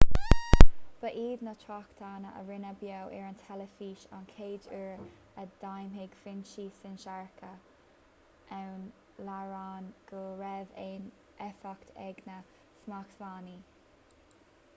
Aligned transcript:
ba 1.01 1.09
iad 1.23 1.41
na 1.47 1.51
tráchtanna 1.63 2.29
a 2.37 2.39
rinneadh 2.45 2.77
beo 2.85 3.01
ar 3.17 3.25
an 3.25 3.35
teilifís 3.41 4.05
an 4.19 4.23
chéad 4.31 4.63
uair 4.77 5.03
a 5.43 5.43
d'admhaigh 5.65 6.15
foinsí 6.23 6.65
sinsearacha 6.79 7.51
ón 8.61 8.83
iaráin 9.27 9.91
go 10.13 10.23
raibh 10.43 10.75
aon 10.87 11.05
éifeacht 11.49 11.93
ag 12.07 12.25
na 12.31 12.39
smachtbhannaí 12.55 13.59